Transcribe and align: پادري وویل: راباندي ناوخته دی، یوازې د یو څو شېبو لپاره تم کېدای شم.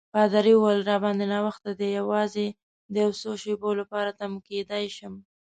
پادري 0.13 0.53
وویل: 0.55 0.81
راباندي 0.89 1.25
ناوخته 1.33 1.71
دی، 1.79 1.87
یوازې 1.99 2.47
د 2.91 2.95
یو 3.03 3.11
څو 3.21 3.31
شېبو 3.41 3.69
لپاره 3.81 4.11
تم 4.19 4.31
کېدای 4.47 4.85
شم. 4.97 5.13